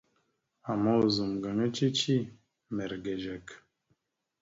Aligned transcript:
Ama 0.71 0.91
ozum 1.03 1.31
gaŋa 1.43 1.67
cici 1.75 2.15
mirəgezekw. 2.75 3.53